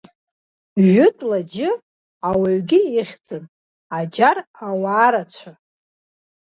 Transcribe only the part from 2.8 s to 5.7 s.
ихьӡын, аџьар ауаа рацәа.